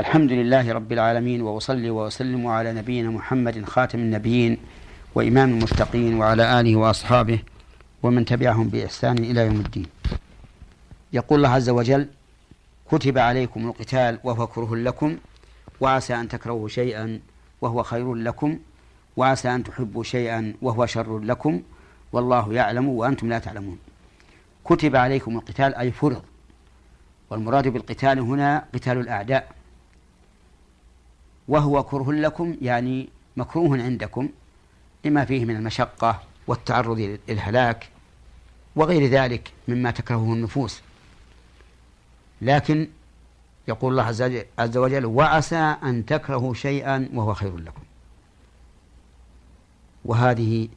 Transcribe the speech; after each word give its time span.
الحمد 0.00 0.32
لله 0.32 0.72
رب 0.72 0.92
العالمين 0.92 1.42
وأصلي 1.42 1.90
وأسلم 1.90 2.46
على 2.46 2.72
نبينا 2.72 3.10
محمد 3.10 3.64
خاتم 3.64 3.98
النبيين 3.98 4.58
وإمام 5.14 5.50
المتقين 5.50 6.14
وعلى 6.18 6.60
آله 6.60 6.76
وأصحابه 6.76 7.38
ومن 8.02 8.24
تبعهم 8.24 8.68
بإحسان 8.68 9.18
إلى 9.18 9.40
يوم 9.46 9.60
الدين. 9.60 9.86
يقول 11.12 11.38
الله 11.38 11.48
عز 11.48 11.70
وجل 11.70 12.08
كتب 12.90 13.18
عليكم 13.18 13.68
القتال 13.68 14.18
وهو 14.24 14.46
كره 14.46 14.76
لكم 14.76 15.16
وعسى 15.80 16.14
أن 16.14 16.28
تكرهوا 16.28 16.68
شيئا 16.68 17.20
وهو 17.60 17.82
خير 17.82 18.14
لكم 18.14 18.58
وعسى 19.16 19.54
أن 19.54 19.64
تحبوا 19.64 20.02
شيئا 20.02 20.54
وهو 20.62 20.86
شر 20.86 21.18
لكم 21.18 21.62
والله 22.12 22.54
يعلم 22.54 22.88
وأنتم 22.88 23.28
لا 23.28 23.38
تعلمون. 23.38 23.78
كتب 24.64 24.96
عليكم 24.96 25.36
القتال 25.36 25.74
أي 25.74 25.90
فرض 25.90 26.22
والمراد 27.30 27.68
بالقتال 27.68 28.20
هنا 28.20 28.64
قتال 28.74 28.98
الأعداء. 28.98 29.61
وهو 31.52 31.82
كره 31.82 32.12
لكم 32.12 32.56
يعني 32.62 33.08
مكروه 33.36 33.82
عندكم 33.82 34.28
لما 35.04 35.24
فيه 35.24 35.44
من 35.44 35.56
المشقة 35.56 36.20
والتعرض 36.46 37.18
للهلاك 37.28 37.88
وغير 38.76 39.10
ذلك 39.10 39.52
مما 39.68 39.90
تكرهه 39.90 40.32
النفوس. 40.32 40.80
لكن 42.42 42.88
يقول 43.68 43.92
الله 43.92 44.42
عز 44.58 44.76
وجل 44.76 45.06
وعسى 45.06 45.76
أن 45.82 46.06
تكرهوا 46.06 46.54
شيئا 46.54 47.08
وهو 47.14 47.34
خير 47.34 47.56
لكم. 47.56 47.82
وهذه 50.04 50.68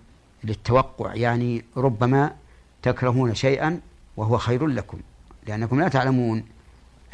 للتوقع 0.43 1.15
يعني 1.15 1.65
ربما 1.77 2.35
تكرهون 2.81 3.35
شيئا 3.35 3.81
وهو 4.17 4.37
خير 4.37 4.67
لكم 4.67 4.99
لأنكم 5.47 5.79
لا 5.79 5.87
تعلمون 5.87 6.43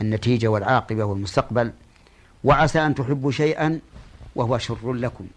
النتيجة 0.01 0.47
والعاقبة 0.47 1.03
والمستقبل. 1.03 1.71
وعسى 2.43 2.85
أن 2.85 2.95
تحبوا 2.95 3.31
شيئا 3.31 3.79
وهو 4.35 4.57
شر 4.57 4.93
لكم. 4.93 5.27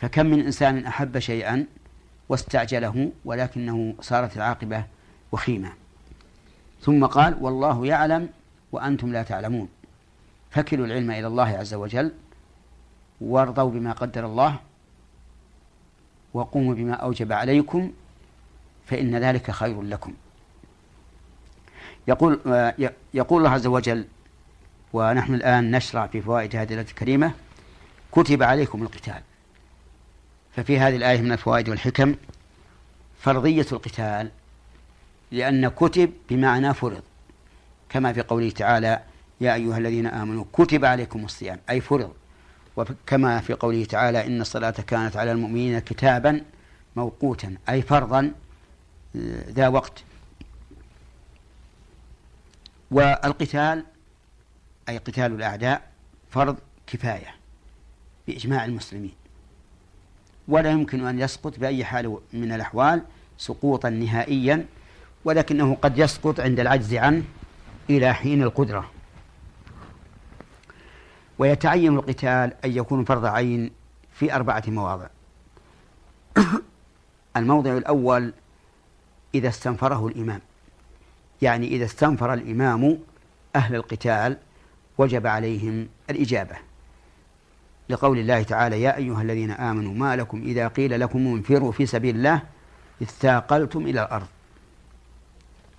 فكم 0.00 0.26
من 0.26 0.40
إنسان 0.40 0.86
أحب 0.86 1.18
شيئا 1.18 1.66
واستعجله 2.28 3.12
ولكنه 3.24 3.94
صارت 4.00 4.36
العاقبة 4.36 4.84
وخيمة. 5.32 5.72
ثم 6.82 7.06
قال 7.06 7.36
والله 7.40 7.86
يعلم 7.86 8.28
وأنتم 8.72 9.12
لا 9.12 9.22
تعلمون. 9.22 9.68
فكلوا 10.50 10.86
العلم 10.86 11.10
إلى 11.10 11.26
الله 11.26 11.48
عز 11.48 11.74
وجل 11.74 12.12
وارضوا 13.20 13.70
بما 13.70 13.92
قدر 13.92 14.26
الله 14.26 14.56
وقوموا 16.34 16.74
بما 16.74 16.94
أوجب 16.94 17.32
عليكم 17.32 17.92
فإن 18.86 19.16
ذلك 19.16 19.50
خير 19.50 19.82
لكم. 19.82 20.14
يقول 22.08 22.40
يقول 23.14 23.38
الله 23.38 23.50
عز 23.50 23.66
وجل 23.66 24.06
ونحن 24.92 25.34
الآن 25.34 25.70
نشرع 25.70 26.06
في 26.06 26.22
فوائد 26.22 26.56
هذه 26.56 26.72
الآية 26.72 26.86
الكريمة. 26.88 27.32
كتب 28.12 28.42
عليكم 28.42 28.82
القتال. 28.82 29.22
ففي 30.56 30.78
هذه 30.78 30.96
الآية 30.96 31.20
من 31.20 31.32
الفوائد 31.32 31.68
والحكم 31.68 32.14
فرضية 33.20 33.66
القتال 33.72 34.30
لأن 35.30 35.68
كتب 35.68 36.12
بمعنى 36.30 36.74
فرض. 36.74 37.02
كما 37.88 38.12
في 38.12 38.20
قوله 38.22 38.50
تعالى 38.50 39.02
يا 39.40 39.54
أيها 39.54 39.78
الذين 39.78 40.06
آمنوا 40.06 40.44
كتب 40.52 40.84
عليكم 40.84 41.24
الصيام 41.24 41.58
أي 41.70 41.80
فرض. 41.80 42.12
وكما 42.76 43.40
في 43.40 43.52
قوله 43.54 43.84
تعالى 43.84 44.26
إن 44.26 44.40
الصلاة 44.40 44.70
كانت 44.70 45.16
على 45.16 45.32
المؤمنين 45.32 45.78
كتابا 45.78 46.44
موقوتا 46.96 47.56
أي 47.68 47.82
فرضا 47.82 48.32
ذا 49.50 49.68
وقت. 49.68 50.02
والقتال 52.90 53.84
أي 54.88 54.98
قتال 54.98 55.32
الأعداء 55.32 55.82
فرض 56.30 56.56
كفاية 56.86 57.34
بإجماع 58.26 58.64
المسلمين. 58.64 59.14
ولا 60.48 60.70
يمكن 60.70 61.06
أن 61.06 61.20
يسقط 61.20 61.58
بأي 61.58 61.84
حال 61.84 62.18
من 62.32 62.52
الأحوال 62.52 63.02
سقوطا 63.38 63.90
نهائيا 63.90 64.66
ولكنه 65.24 65.74
قد 65.82 65.98
يسقط 65.98 66.40
عند 66.40 66.60
العجز 66.60 66.94
عنه 66.94 67.22
إلى 67.90 68.14
حين 68.14 68.42
القدرة. 68.42 68.90
ويتعين 71.38 71.94
القتال 71.94 72.52
أن 72.64 72.76
يكون 72.76 73.04
فرض 73.04 73.24
عين 73.24 73.70
في 74.12 74.34
أربعة 74.34 74.62
مواضع. 74.68 75.06
الموضع 77.36 77.76
الأول 77.76 78.32
إذا 79.34 79.48
استنفره 79.48 80.06
الإمام. 80.06 80.40
يعني 81.42 81.66
إذا 81.66 81.84
استنفر 81.84 82.34
الإمام 82.34 82.98
أهل 83.56 83.74
القتال 83.74 84.36
وجب 85.00 85.26
عليهم 85.26 85.88
الإجابة. 86.10 86.56
لقول 87.88 88.18
الله 88.18 88.42
تعالى 88.42 88.82
يا 88.82 88.96
أيها 88.96 89.22
الذين 89.22 89.50
آمنوا 89.50 89.94
ما 89.94 90.16
لكم 90.16 90.42
إذا 90.42 90.68
قيل 90.68 91.00
لكم 91.00 91.18
انفروا 91.18 91.72
في 91.72 91.86
سبيل 91.86 92.16
الله 92.16 92.42
اثاقلتم 93.02 93.86
إلى 93.86 94.02
الأرض. 94.02 94.26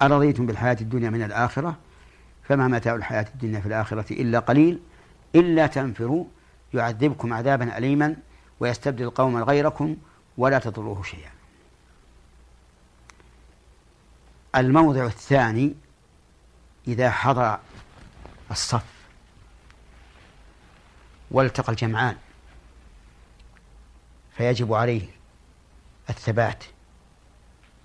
أرضيتم 0.01 0.45
بالحياة 0.45 0.77
الدنيا 0.81 1.09
من 1.09 1.23
الآخرة؟ 1.23 1.77
فما 2.43 2.67
متاع 2.67 2.95
الحياة 2.95 3.25
الدنيا 3.33 3.59
في 3.59 3.65
الآخرة 3.65 4.13
إلا 4.13 4.39
قليل. 4.39 4.79
إلا 5.35 5.67
تنفروا 5.67 6.25
يعذبكم 6.73 7.33
عذابا 7.33 7.77
أليما 7.77 8.15
ويستبدل 8.59 9.09
قوما 9.09 9.41
غيركم 9.41 9.97
ولا 10.37 10.59
تضروه 10.59 11.03
شيئا. 11.03 11.31
الموضع 14.55 15.05
الثاني 15.05 15.75
إذا 16.87 17.11
حضر 17.11 17.59
الصف. 18.51 18.90
والتقى 21.31 21.71
الجمعان. 21.71 22.15
فيجب 24.37 24.73
عليه 24.73 25.07
الثبات 26.09 26.63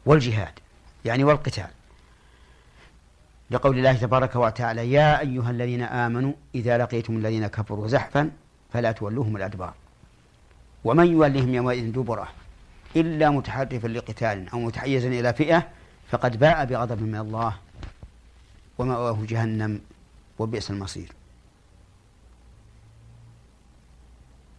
والجهاد 0.06 0.58
يعني 1.04 1.24
والقتال. 1.24 1.68
لقول 3.50 3.78
الله 3.78 3.92
تبارك 3.92 4.36
وتعالى 4.36 4.92
يا 4.92 5.20
أيها 5.20 5.50
الذين 5.50 5.82
آمنوا 5.82 6.32
إذا 6.54 6.78
لقيتم 6.78 7.16
الذين 7.16 7.46
كفروا 7.46 7.88
زحفا 7.88 8.30
فلا 8.72 8.92
تولوهم 8.92 9.36
الأدبار. 9.36 9.74
ومن 10.84 11.06
يولهم 11.06 11.54
يومئذ 11.54 11.92
دبره 11.92 12.28
إلا 12.96 13.30
متحرفا 13.30 13.88
لقتال 13.88 14.48
أو 14.48 14.58
متحيزا 14.58 15.08
إلى 15.08 15.34
فئة 15.34 15.68
فقد 16.10 16.38
باء 16.38 16.64
بغضب 16.64 17.02
من 17.02 17.16
الله 17.16 17.56
ومأواه 18.78 19.18
جهنم 19.28 19.80
وبئس 20.38 20.70
المصير. 20.70 21.12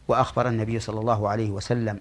وأخبر 0.08 0.48
النبي 0.48 0.80
صلى 0.80 1.00
الله 1.00 1.30
عليه 1.30 1.50
وسلم 1.50 2.00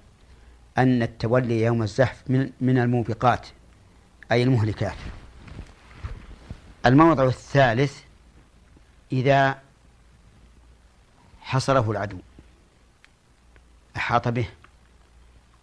أن 0.79 1.03
التولي 1.03 1.63
يوم 1.63 1.83
الزحف 1.83 2.23
من 2.27 2.51
من 2.61 2.79
الموبقات 2.79 3.47
أي 4.33 4.43
المهلكات. 4.43 4.97
الموضع 6.87 7.25
الثالث 7.25 8.01
إذا 9.13 9.59
حصره 11.41 11.91
العدو 11.91 12.19
أحاط 13.97 14.29
به 14.29 14.49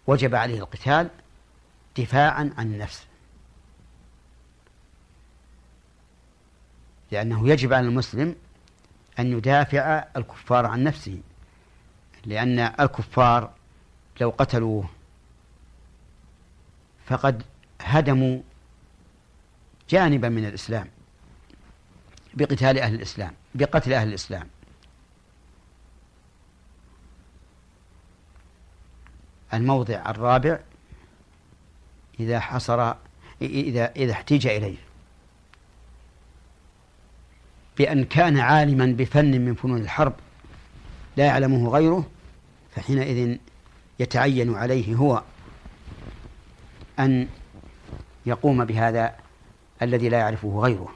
وجب 0.06 0.34
عليه 0.34 0.58
القتال 0.58 1.10
دفاعا 1.98 2.52
عن 2.58 2.66
النفس. 2.66 3.06
لأنه 7.12 7.48
يجب 7.48 7.72
على 7.72 7.86
المسلم 7.86 8.36
أن 9.18 9.32
يدافع 9.32 10.04
الكفار 10.16 10.66
عن 10.66 10.84
نفسه. 10.84 11.20
لأن 12.26 12.58
الكفار 12.58 13.50
لو 14.20 14.30
قتلوه 14.38 14.88
فقد 17.06 17.42
هدموا 17.80 18.40
جانبا 19.90 20.28
من 20.28 20.44
الإسلام 20.44 20.88
بقتال 22.34 22.78
أهل 22.78 22.94
الإسلام 22.94 23.32
بقتل 23.54 23.92
أهل 23.92 24.08
الإسلام. 24.08 24.48
الموضع 29.54 30.10
الرابع 30.10 30.58
إذا 32.20 32.40
حصر 32.40 32.94
إذا 33.42 33.92
إذا 33.96 34.12
احتيج 34.12 34.46
إليه. 34.46 34.76
بأن 37.78 38.04
كان 38.04 38.38
عالما 38.38 38.86
بفن 38.86 39.40
من 39.40 39.54
فنون 39.54 39.80
الحرب 39.80 40.12
لا 41.16 41.26
يعلمه 41.26 41.68
غيره 41.68 42.10
فحينئذ 42.74 43.36
يتعين 43.98 44.54
عليه 44.54 44.94
هو 44.94 45.22
أن 46.98 47.28
يقوم 48.26 48.64
بهذا 48.64 49.14
الذي 49.82 50.08
لا 50.08 50.18
يعرفه 50.18 50.60
غيره. 50.60 50.88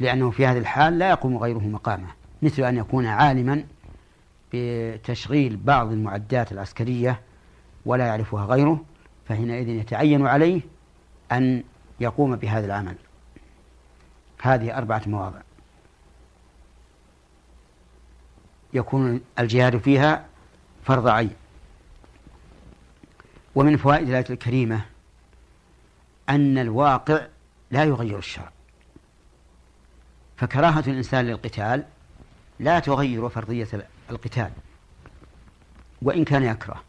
لأنه 0.00 0.30
في 0.30 0.46
هذه 0.46 0.58
الحال 0.58 0.98
لا 0.98 1.10
يقوم 1.10 1.36
غيره 1.36 1.58
مقامه 1.58 2.08
مثل 2.42 2.64
أن 2.64 2.76
يكون 2.76 3.06
عالما 3.06 3.64
بتشغيل 4.52 5.56
بعض 5.56 5.92
المعدات 5.92 6.52
العسكرية 6.52 7.20
ولا 7.86 8.06
يعرفها 8.06 8.44
غيره 8.46 8.84
فحينئذ 9.28 9.68
يتعين 9.68 10.26
عليه 10.26 10.60
أن 11.32 11.62
يقوم 12.00 12.36
بهذا 12.36 12.66
العمل. 12.66 12.96
هذه 14.42 14.78
أربعة 14.78 15.02
مواضع. 15.06 15.40
يكون 18.76 19.20
الجهاد 19.38 19.76
فيها 19.78 20.26
فرض 20.84 21.08
عين. 21.08 21.30
ومن 23.54 23.76
فوائد 23.76 24.08
الآية 24.08 24.26
الكريمة 24.30 24.80
أن 26.28 26.58
الواقع 26.58 27.26
لا 27.70 27.84
يغير 27.84 28.18
الشرع. 28.18 28.50
فكراهة 30.36 30.84
الإنسان 30.86 31.26
للقتال 31.26 31.84
لا 32.60 32.78
تغير 32.78 33.28
فرضية 33.28 33.68
القتال 34.10 34.50
وإن 36.02 36.24
كان 36.24 36.42
يكره. 36.42 36.82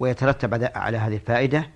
ويترتب 0.00 0.70
على 0.74 0.96
هذه 0.98 1.14
الفائدة 1.14 1.70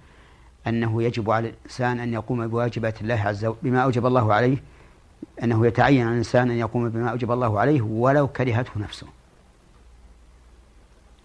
أنه 0.67 1.03
يجب 1.03 1.31
على 1.31 1.49
الإنسان 1.49 2.01
أن 2.01 2.13
يقوم 2.13 2.47
بواجبات 2.47 3.01
الله 3.01 3.21
عز 3.21 3.45
وجل 3.45 3.59
بما 3.63 3.83
أوجب 3.83 4.07
الله 4.07 4.35
عليه 4.35 4.63
أنه 5.43 5.67
يتعين 5.67 6.03
على 6.03 6.13
الإنسان 6.13 6.51
أن 6.51 6.57
يقوم 6.57 6.89
بما 6.89 7.11
أوجب 7.11 7.33
الله 7.33 7.61
عليه 7.61 7.83
ولو 7.83 8.29
كرهته 8.29 8.71
نفسه. 8.77 9.07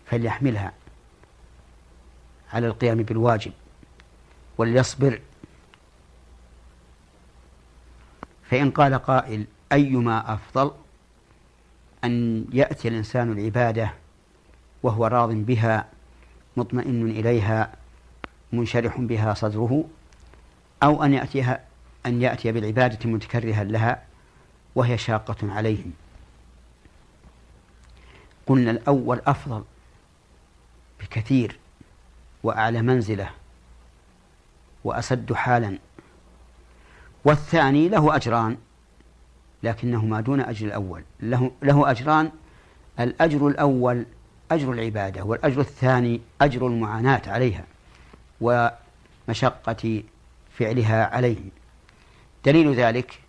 فليحملها 0.06 0.74
على 2.54 2.68
القيام 2.68 2.98
بالواجب 2.98 3.52
وليصبر. 4.58 5.22
فإن 8.50 8.72
قال 8.72 8.96
قائل 8.96 9.46
أيما 9.72 10.34
أفضل 10.34 10.72
أن 12.04 12.46
يأتي 12.54 12.88
الإنسان 12.88 13.32
العبادة 13.32 13.94
وهو 14.84 15.08
راض 15.08 15.30
بها 15.30 15.86
مطمئن 16.58 17.10
إليها 17.10 17.74
منشرح 18.54 19.00
بها 19.00 19.34
صدره 19.34 19.84
أو 20.84 21.04
أن 21.04 21.14
يأتيها 21.14 21.67
أن 22.08 22.22
يأتي 22.22 22.52
بالعبادة 22.52 23.10
متكرها 23.10 23.64
لها 23.64 24.04
وهي 24.76 24.98
شاقة 24.98 25.54
عليه 25.54 25.84
قلنا 28.48 28.72
الأول 28.72 29.22
أفضل 29.28 29.64
بكثير 31.00 31.60
وأعلى 32.44 32.82
منزلة 32.82 33.30
وأسد 34.84 35.34
حالا. 35.34 35.78
والثاني 37.26 37.90
له 37.90 38.16
أجران 38.16 38.58
لكنهما 39.64 40.22
دون 40.22 40.42
أجر 40.42 40.68
الأول. 40.68 41.04
له, 41.20 41.52
له 41.62 41.92
أجران 41.92 42.32
الأجر 43.00 43.48
الأول 43.48 44.06
أجر 44.52 44.72
العبادة 44.72 45.24
والأجر 45.24 45.62
الثاني 45.62 46.22
أجر 46.42 46.68
المعاناة 46.68 47.22
عليها 47.28 47.64
ومشقة 48.42 50.04
فعلها 50.58 51.16
عليه 51.16 51.40
دليل 52.48 52.74
ذلك 52.74 53.20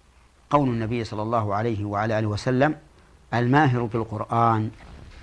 قول 0.51 0.69
النبي 0.69 1.05
صلى 1.05 1.23
الله 1.23 1.55
عليه 1.55 1.85
وعلى 1.85 2.19
آله 2.19 2.27
وسلم 2.27 2.77
الماهر 3.35 3.83
بالقرآن 3.83 4.71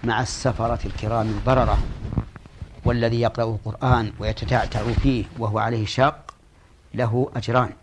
مع 0.03 0.21
السفرة 0.21 0.79
الكرام 0.85 1.27
البررة 1.27 1.77
والذي 2.85 3.21
يقرأ 3.21 3.43
القرآن 3.43 4.13
ويتتعتع 4.19 4.83
فيه 4.91 5.25
وهو 5.39 5.59
عليه 5.59 5.85
شاق 5.85 6.35
له 6.93 7.31
أجران. 7.35 7.73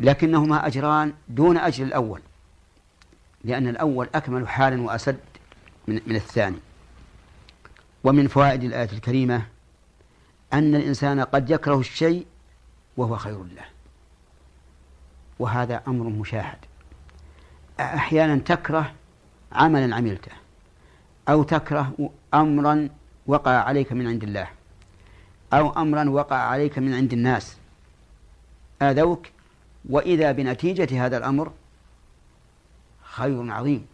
لكنهما 0.00 0.66
أجران 0.66 1.14
دون 1.28 1.56
أجر 1.56 1.84
الأول 1.84 2.20
لأن 3.44 3.68
الأول 3.68 4.08
أكمل 4.14 4.48
حالا 4.48 4.82
وأسد 4.82 5.18
من, 5.88 6.00
من 6.06 6.16
الثاني. 6.16 6.58
ومن 8.04 8.28
فوائد 8.28 8.64
الآية 8.64 8.92
الكريمة 8.92 9.46
أن 10.52 10.74
الإنسان 10.74 11.20
قد 11.20 11.50
يكره 11.50 11.80
الشيء 11.80 12.26
وهو 12.96 13.16
خير 13.16 13.42
له. 13.42 13.71
وهذا 15.42 15.82
أمر 15.88 16.04
مشاهد. 16.04 16.58
أحيانا 17.80 18.38
تكره 18.38 18.92
عملا 19.52 19.96
عملته 19.96 20.32
أو 21.28 21.42
تكره 21.42 22.10
أمرا 22.34 22.88
وقع 23.26 23.50
عليك 23.50 23.92
من 23.92 24.06
عند 24.06 24.22
الله 24.22 24.48
أو 25.52 25.82
أمرا 25.82 26.10
وقع 26.10 26.36
عليك 26.36 26.78
من 26.78 26.94
عند 26.94 27.12
الناس. 27.12 27.56
آذوك 28.82 29.26
وإذا 29.90 30.32
بنتيجة 30.32 31.06
هذا 31.06 31.16
الأمر 31.16 31.52
خير 33.02 33.52
عظيم. 33.52 33.86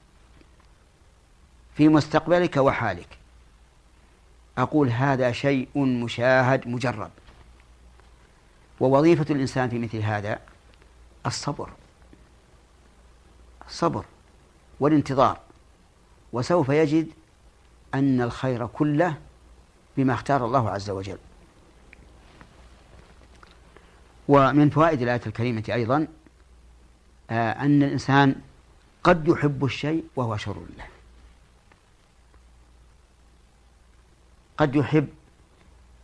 في 1.74 1.88
مستقبلك 1.88 2.56
وحالك. 2.56 3.18
أقول 4.58 4.88
هذا 4.88 5.32
شيء 5.32 5.68
مشاهد 5.76 6.68
مجرب. 6.68 7.10
ووظيفة 8.80 9.26
الإنسان 9.30 9.68
في 9.68 9.78
مثل 9.78 9.98
هذا 9.98 10.38
الصبر. 11.26 11.70
الصبر 13.66 14.04
والانتظار. 14.80 15.40
وسوف 16.32 16.68
يجد 16.68 17.08
أن 17.94 18.20
الخير 18.20 18.66
كله 18.66 19.18
بما 19.96 20.14
اختار 20.14 20.44
الله 20.44 20.70
عز 20.70 20.90
وجل. 20.90 21.18
ومن 24.28 24.70
فوائد 24.70 25.02
الآية 25.02 25.20
الكريمة 25.26 25.64
أيضا 25.68 26.06
آه، 27.30 27.52
أن 27.52 27.82
الإنسان 27.82 28.40
قد 29.04 29.28
يحب 29.28 29.64
الشيء 29.64 30.04
وهو 30.16 30.36
شر 30.36 30.66
له. 30.76 30.86
قد 34.58 34.74
يحب 34.74 35.08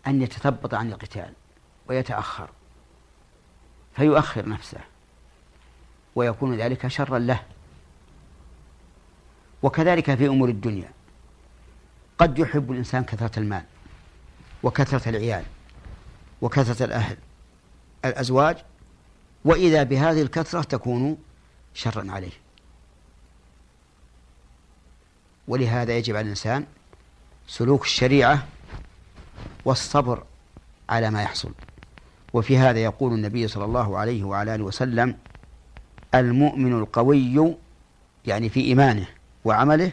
أن 0.07 0.23
يتثبط 0.23 0.75
عن 0.75 0.93
القتال 0.93 1.33
ويتأخر 1.89 2.49
فيؤخر 3.97 4.49
نفسه. 4.49 4.81
ويكون 6.17 6.57
ذلك 6.57 6.87
شرا 6.87 7.19
له. 7.19 7.43
وكذلك 9.63 10.15
في 10.15 10.27
أمور 10.27 10.49
الدنيا. 10.49 10.91
قد 12.19 12.39
يحب 12.39 12.73
الإنسان 12.73 13.05
كثرة 13.05 13.39
المال 13.39 13.65
وكثرة 14.63 15.09
العيال 15.09 15.45
وكثرة 16.43 16.85
الأهل 16.85 17.17
الأزواج 18.05 18.57
وإذا 19.45 19.83
بهذه 19.83 20.23
الكثرة 20.23 20.63
تكون 20.63 21.19
شرا 21.75 22.13
عليه. 22.13 22.33
ولهذا 25.49 25.97
يجب 25.97 26.17
على 26.17 26.25
الإنسان 26.25 26.67
سلوك 27.47 27.85
الشريعة 27.85 28.47
والصبر 29.65 30.25
على 30.89 31.11
ما 31.11 31.23
يحصل. 31.23 31.53
وفي 32.33 32.59
هذا 32.59 32.79
يقول 32.79 33.13
النبي 33.13 33.49
صلى 33.49 33.65
الله 33.65 33.99
عليه 33.99 34.25
وعلى 34.25 34.55
آله 34.55 34.65
وسلم 34.65 35.19
المؤمن 36.15 36.73
القوي 36.73 37.57
يعني 38.27 38.49
في 38.49 38.61
إيمانه 38.61 39.07
وعمله 39.45 39.93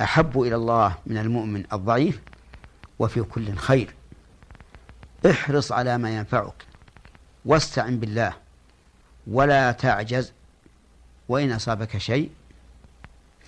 أحب 0.00 0.40
إلى 0.40 0.54
الله 0.54 0.96
من 1.06 1.18
المؤمن 1.18 1.64
الضعيف 1.72 2.20
وفي 2.98 3.22
كل 3.22 3.54
خير. 3.54 3.94
احرص 5.30 5.72
على 5.72 5.98
ما 5.98 6.16
ينفعك 6.16 6.66
واستعن 7.44 7.98
بالله 7.98 8.32
ولا 9.26 9.72
تعجز 9.72 10.32
وإن 11.28 11.52
أصابك 11.52 11.98
شيء 11.98 12.30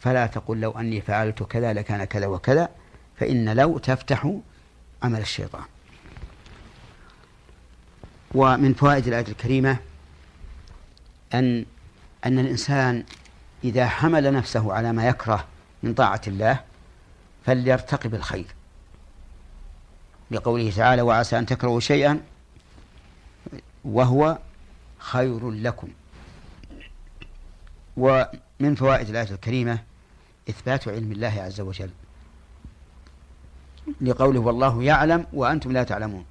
فلا 0.01 0.27
تقل 0.27 0.61
لو 0.61 0.71
أني 0.71 1.01
فعلت 1.01 1.43
كذا 1.43 1.73
لكان 1.73 2.05
كذا 2.05 2.27
وكذا 2.27 2.69
فإن 3.17 3.57
لو 3.57 3.79
تفتح 3.79 4.33
عمل 5.03 5.21
الشيطان. 5.21 5.65
ومن 8.35 8.75
فوائد 8.75 9.07
الآية 9.07 9.29
الكريمة 9.29 9.79
أن 11.35 11.65
أن 12.25 12.39
الإنسان 12.39 13.05
إذا 13.65 13.87
حمل 13.87 14.33
نفسه 14.33 14.73
على 14.73 14.93
ما 14.93 15.09
يكره 15.09 15.45
من 15.83 15.95
طاعة 15.95 16.21
الله 16.27 16.61
فليرتقب 17.47 18.15
الخير 18.15 18.47
لقوله 20.31 20.71
تعالى 20.71 21.03
وعسى 21.03 21.39
أن 21.39 21.47
تكرهوا 21.47 21.81
شيئا 21.81 22.21
وهو 23.85 24.39
خير 24.99 25.51
لكم. 25.51 25.89
ومن 27.97 28.75
فوائد 28.75 29.09
الآية 29.09 29.31
الكريمة 29.31 29.79
إثبات 30.51 30.89
علم 30.89 31.13
الله 31.13 31.43
عز 31.43 31.61
وجل 31.61 31.91
لقوله 34.01 34.41
والله 34.41 34.83
يعلم 34.83 35.27
وأنتم 35.33 35.73
لا 35.73 35.83
تعلمون. 35.83 36.25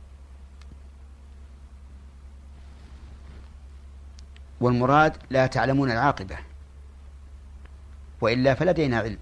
والمراد 4.60 5.18
لا 5.30 5.48
تعلمون 5.48 5.92
العاقبة 5.92 6.38
وإلا 8.22 8.54
فلدينا 8.54 9.00
علم 9.00 9.18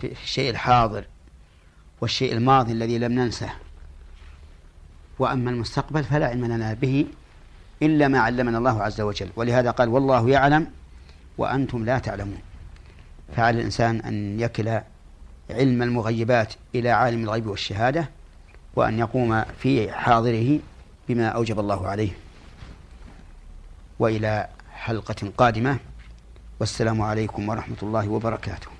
في 0.00 0.12
الشيء 0.12 0.50
الحاضر 0.50 1.04
والشيء 2.00 2.32
الماضي 2.32 2.72
الذي 2.72 2.98
لم 2.98 3.12
ننسه. 3.12 3.50
وأما 5.18 5.50
المستقبل 5.50 6.04
فلا 6.04 6.26
علم 6.26 6.44
لنا 6.44 6.74
به 6.74 7.06
إلا 7.82 8.08
ما 8.08 8.18
علمنا 8.18 8.58
الله 8.58 8.82
عز 8.82 9.00
وجل. 9.00 9.30
ولهذا 9.36 9.70
قال 9.70 9.88
والله 9.88 10.30
يعلم 10.30 10.66
وأنتم 11.38 11.84
لا 11.84 11.98
تعلمون. 11.98 12.40
فعلى 13.36 13.58
الإنسان 13.58 14.00
أن 14.00 14.40
يكل 14.40 14.80
علم 15.50 15.82
المغيبات 15.82 16.54
إلى 16.74 16.90
عالم 16.90 17.22
الغيب 17.24 17.46
والشهادة 17.46 18.08
وأن 18.76 18.98
يقوم 18.98 19.44
في 19.58 19.92
حاضره 19.92 20.58
بما 21.08 21.28
أوجب 21.28 21.60
الله 21.60 21.88
عليه. 21.88 22.10
وإلى 24.00 24.48
حلقة 24.72 25.32
قادمة. 25.38 25.78
والسلام 26.60 27.02
عليكم 27.02 27.48
ورحمة 27.48 27.76
الله 27.82 28.08
وبركاته. 28.08 28.79